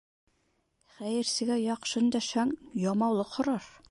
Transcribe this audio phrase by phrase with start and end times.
[0.93, 2.57] Хәйерсегә яҡшы өндәшһәң,
[2.87, 3.73] ямаулыҡ һорар